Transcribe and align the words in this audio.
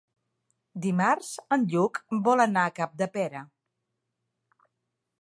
Dimarts 0.85 1.29
en 1.57 1.67
Lluc 1.75 2.01
vol 2.29 2.43
anar 2.49 2.65
a 2.71 2.75
Capdepera. 2.81 3.45